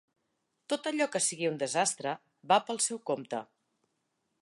Tot 0.73 0.89
allò 0.91 1.07
que 1.17 1.21
sigui 1.25 1.49
un 1.51 1.61
desastre, 1.65 2.17
va 2.53 2.61
pel 2.71 2.85
seu 2.89 3.05
compte. 3.11 3.45